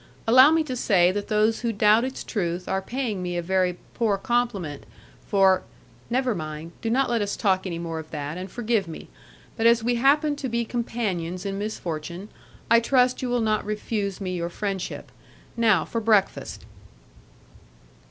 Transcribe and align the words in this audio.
Allow 0.27 0.49
me 0.49 0.63
to 0.63 0.75
say 0.75 1.11
that 1.11 1.27
those 1.27 1.59
who 1.59 1.71
doubt 1.71 2.03
its 2.03 2.23
truth 2.23 2.67
are 2.67 2.81
paying 2.81 3.21
me 3.21 3.37
a 3.37 3.41
very 3.43 3.77
poor 3.93 4.17
compliment, 4.17 4.83
for" 5.27 5.61
"Never 6.17 6.33
mind; 6.33 6.71
do 6.81 6.89
not 6.89 7.07
let 7.07 7.21
us 7.21 7.37
talk 7.37 7.67
any 7.67 7.77
more 7.77 7.99
of 7.99 8.09
that, 8.09 8.35
and 8.35 8.49
forgive 8.49 8.87
me. 8.87 9.09
But 9.57 9.67
as 9.67 9.83
we 9.83 9.93
happen 10.01 10.35
to 10.37 10.49
be 10.49 10.65
companions 10.65 11.45
in 11.45 11.59
misfortune, 11.59 12.29
I 12.67 12.79
trust 12.79 13.21
you 13.21 13.29
will 13.29 13.41
not 13.41 13.63
refuse 13.63 14.19
me 14.19 14.35
your 14.35 14.49
friendship. 14.49 15.11
Now 15.55 15.85
for 15.85 16.01
breakfast." 16.01 16.65